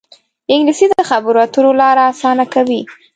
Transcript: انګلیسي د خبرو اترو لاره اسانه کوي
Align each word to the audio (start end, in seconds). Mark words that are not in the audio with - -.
انګلیسي 0.53 0.85
د 0.91 0.95
خبرو 1.09 1.39
اترو 1.45 1.71
لاره 1.81 2.01
اسانه 2.11 2.45
کوي 2.53 2.81